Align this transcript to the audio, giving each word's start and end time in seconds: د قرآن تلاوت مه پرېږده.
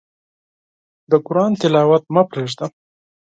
د 1.11 1.11
قرآن 1.25 1.51
تلاوت 1.61 2.03
مه 2.13 2.21
پرېږده. 2.29 2.65